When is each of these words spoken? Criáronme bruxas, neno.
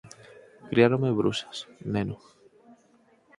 Criáronme 0.69 1.09
bruxas, 1.19 1.57
neno. 1.93 2.15